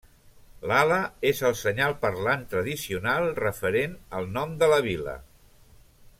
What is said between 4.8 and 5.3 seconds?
vila.